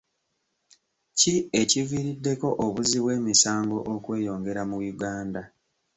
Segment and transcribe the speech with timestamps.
[1.19, 5.41] Ki ekiviiriddeko obuzzi bw'emisango okweyongera mu Uganda?